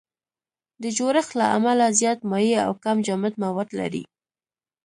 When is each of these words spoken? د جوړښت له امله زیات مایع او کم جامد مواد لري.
د 0.81 0.83
جوړښت 0.97 1.31
له 1.39 1.45
امله 1.57 1.85
زیات 1.99 2.19
مایع 2.31 2.59
او 2.67 2.73
کم 2.83 2.97
جامد 3.05 3.33
مواد 3.43 3.69
لري. 3.79 4.03